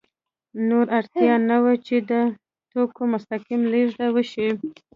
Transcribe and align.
نور 0.69 0.85
اړتیا 0.97 1.33
نه 1.49 1.57
وه 1.63 1.73
چې 1.85 1.95
د 2.09 2.11
توکو 2.71 3.01
مستقیم 3.13 3.61
لېږد 3.71 4.01
وشي 4.15 4.47